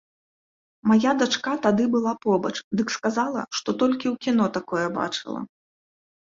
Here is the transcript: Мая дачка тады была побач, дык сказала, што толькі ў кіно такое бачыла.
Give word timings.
Мая 0.91 1.11
дачка 1.19 1.53
тады 1.65 1.85
была 1.95 2.13
побач, 2.23 2.53
дык 2.79 2.87
сказала, 2.95 3.45
што 3.59 3.69
толькі 3.85 4.07
ў 4.13 4.15
кіно 4.29 4.49
такое 4.57 4.83
бачыла. 4.99 5.39